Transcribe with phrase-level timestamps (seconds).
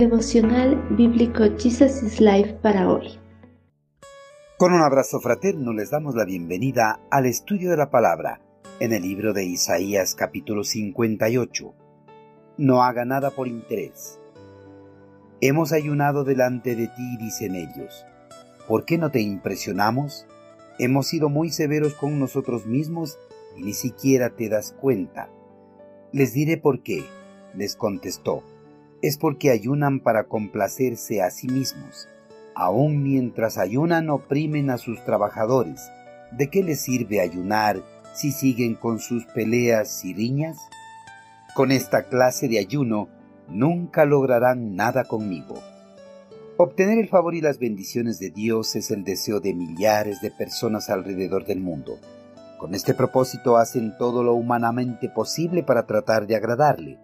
[0.00, 3.18] Devocional Bíblico Jesus is Life para hoy.
[4.56, 8.40] Con un abrazo fraterno les damos la bienvenida al estudio de la palabra
[8.80, 11.74] en el libro de Isaías capítulo 58.
[12.56, 14.18] No haga nada por interés.
[15.42, 18.06] Hemos ayunado delante de ti, dicen ellos.
[18.66, 20.26] ¿Por qué no te impresionamos?
[20.78, 23.18] Hemos sido muy severos con nosotros mismos
[23.54, 25.28] y ni siquiera te das cuenta.
[26.10, 27.04] Les diré por qué,
[27.54, 28.42] les contestó.
[29.02, 32.06] Es porque ayunan para complacerse a sí mismos.
[32.54, 35.80] Aun mientras ayunan oprimen a sus trabajadores.
[36.32, 37.82] ¿De qué les sirve ayunar
[38.14, 40.58] si siguen con sus peleas y riñas?
[41.54, 43.08] Con esta clase de ayuno
[43.48, 45.54] nunca lograrán nada conmigo.
[46.58, 50.90] Obtener el favor y las bendiciones de Dios es el deseo de millares de personas
[50.90, 51.98] alrededor del mundo.
[52.58, 56.98] Con este propósito hacen todo lo humanamente posible para tratar de agradarle.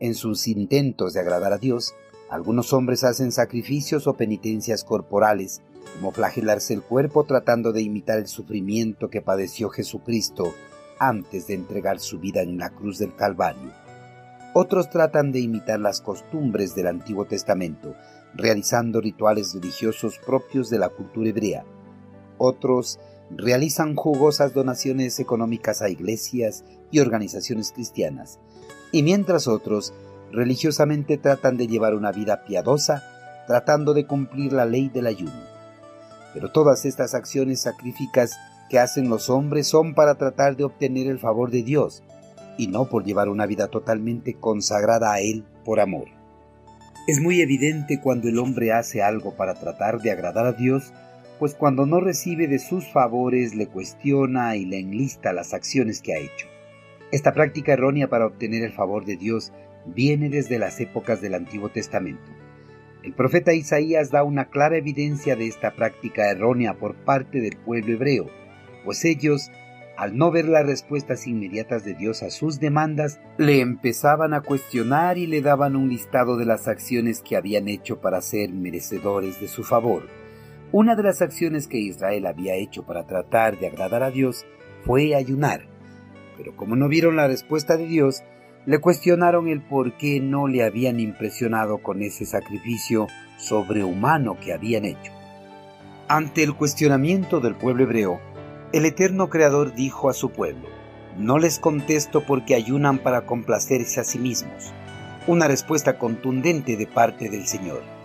[0.00, 1.94] En sus intentos de agradar a Dios,
[2.30, 5.60] algunos hombres hacen sacrificios o penitencias corporales,
[5.94, 10.54] como flagelarse el cuerpo tratando de imitar el sufrimiento que padeció Jesucristo
[11.00, 13.72] antes de entregar su vida en la cruz del Calvario.
[14.54, 17.94] Otros tratan de imitar las costumbres del Antiguo Testamento,
[18.34, 21.64] realizando rituales religiosos propios de la cultura hebrea.
[22.38, 23.00] Otros
[23.30, 28.38] realizan jugosas donaciones económicas a iglesias y organizaciones cristianas,
[28.92, 29.92] y mientras otros
[30.32, 33.02] religiosamente tratan de llevar una vida piadosa,
[33.46, 35.40] tratando de cumplir la ley del ayuno.
[36.34, 38.36] Pero todas estas acciones sacrificas
[38.68, 42.02] que hacen los hombres son para tratar de obtener el favor de Dios,
[42.58, 46.08] y no por llevar una vida totalmente consagrada a Él por amor.
[47.06, 50.92] Es muy evidente cuando el hombre hace algo para tratar de agradar a Dios,
[51.38, 56.14] pues cuando no recibe de sus favores le cuestiona y le enlista las acciones que
[56.14, 56.46] ha hecho.
[57.10, 59.52] Esta práctica errónea para obtener el favor de Dios
[59.86, 62.30] viene desde las épocas del Antiguo Testamento.
[63.02, 67.94] El profeta Isaías da una clara evidencia de esta práctica errónea por parte del pueblo
[67.94, 68.26] hebreo,
[68.84, 69.50] pues ellos
[69.98, 75.18] al no ver las respuestas inmediatas de Dios a sus demandas, le empezaban a cuestionar
[75.18, 79.48] y le daban un listado de las acciones que habían hecho para ser merecedores de
[79.48, 80.17] su favor.
[80.70, 84.44] Una de las acciones que Israel había hecho para tratar de agradar a Dios
[84.84, 85.62] fue ayunar.
[86.36, 88.22] Pero como no vieron la respuesta de Dios,
[88.66, 93.06] le cuestionaron el por qué no le habían impresionado con ese sacrificio
[93.38, 95.10] sobrehumano que habían hecho.
[96.06, 98.20] Ante el cuestionamiento del pueblo hebreo,
[98.74, 100.68] el eterno Creador dijo a su pueblo,
[101.16, 104.74] No les contesto porque ayunan para complacerse a sí mismos.
[105.26, 107.97] Una respuesta contundente de parte del Señor.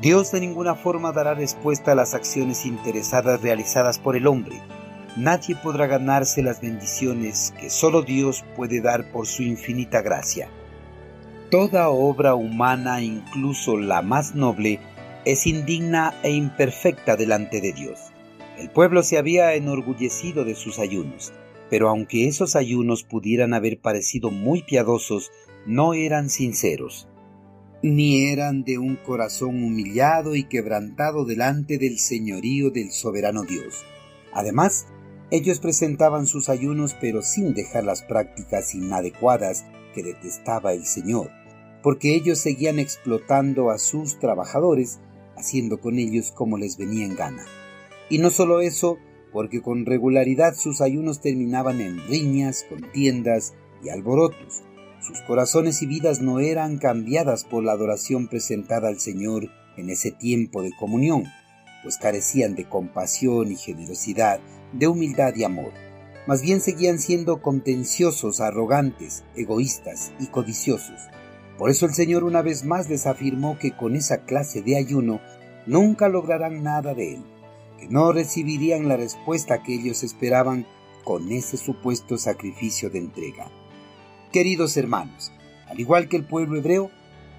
[0.00, 4.60] Dios de ninguna forma dará respuesta a las acciones interesadas realizadas por el hombre.
[5.16, 10.50] Nadie podrá ganarse las bendiciones que solo Dios puede dar por su infinita gracia.
[11.50, 14.80] Toda obra humana, incluso la más noble,
[15.24, 18.12] es indigna e imperfecta delante de Dios.
[18.58, 21.32] El pueblo se había enorgullecido de sus ayunos,
[21.70, 25.32] pero aunque esos ayunos pudieran haber parecido muy piadosos,
[25.64, 27.08] no eran sinceros,
[27.82, 33.84] ni eran de un corazón humillado y quebrantado delante del señorío del soberano Dios.
[34.32, 34.86] Además,
[35.30, 41.30] ellos presentaban sus ayunos pero sin dejar las prácticas inadecuadas que detestaba el Señor,
[41.82, 45.00] porque ellos seguían explotando a sus trabajadores,
[45.36, 47.44] haciendo con ellos como les venía en gana.
[48.08, 48.98] Y no solo eso,
[49.32, 54.62] porque con regularidad sus ayunos terminaban en riñas, contiendas y alborotos.
[55.00, 60.10] Sus corazones y vidas no eran cambiadas por la adoración presentada al Señor en ese
[60.10, 61.24] tiempo de comunión,
[61.82, 64.40] pues carecían de compasión y generosidad,
[64.72, 65.72] de humildad y amor.
[66.26, 71.00] Más bien seguían siendo contenciosos, arrogantes, egoístas y codiciosos.
[71.58, 75.20] Por eso el Señor una vez más les afirmó que con esa clase de ayuno
[75.66, 77.24] nunca lograrán nada de él
[77.78, 80.66] que no recibirían la respuesta que ellos esperaban
[81.04, 83.50] con ese supuesto sacrificio de entrega.
[84.36, 85.32] Queridos hermanos,
[85.66, 86.90] al igual que el pueblo hebreo,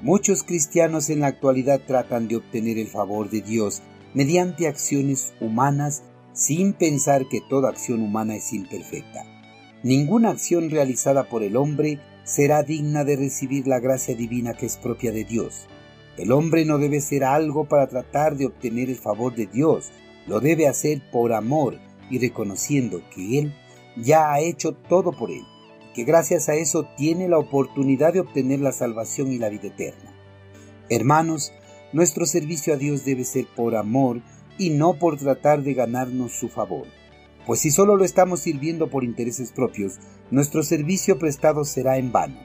[0.00, 3.82] muchos cristianos en la actualidad tratan de obtener el favor de Dios
[4.14, 6.04] mediante acciones humanas
[6.34, 9.24] sin pensar que toda acción humana es imperfecta.
[9.82, 14.76] Ninguna acción realizada por el hombre será digna de recibir la gracia divina que es
[14.76, 15.66] propia de Dios.
[16.16, 19.90] El hombre no debe ser algo para tratar de obtener el favor de Dios,
[20.28, 21.76] lo debe hacer por amor
[22.08, 23.54] y reconociendo que Él
[23.96, 25.42] ya ha hecho todo por Él,
[25.94, 30.12] que gracias a eso tiene la oportunidad de obtener la salvación y la vida eterna.
[30.90, 31.52] Hermanos,
[31.92, 34.20] nuestro servicio a Dios debe ser por amor
[34.58, 36.86] y no por tratar de ganarnos su favor.
[37.46, 39.98] Pues si solo lo estamos sirviendo por intereses propios,
[40.30, 42.40] nuestro servicio prestado será en vano.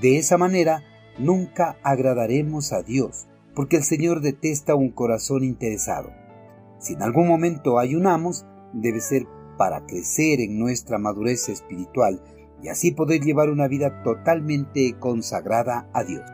[0.00, 0.82] De esa manera,
[1.18, 6.12] nunca agradaremos a Dios, porque el Señor detesta un corazón interesado.
[6.78, 9.26] Si en algún momento ayunamos, debe ser
[9.56, 12.20] para crecer en nuestra madurez espiritual
[12.64, 16.33] y así poder llevar una vida totalmente consagrada a Dios.